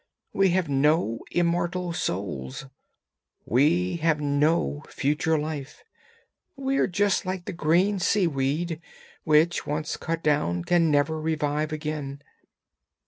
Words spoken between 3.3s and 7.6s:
we have no future life; we are just like the